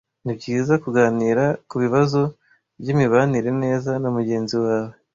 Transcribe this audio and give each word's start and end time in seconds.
Nibyiza 0.23 0.73
kuganira 0.83 1.43
kubibazo 1.69 2.21
byimibanire 2.79 3.49
neza 3.63 3.91
na 4.01 4.09
mugenzi 4.15 4.55
wawe. 4.65 4.93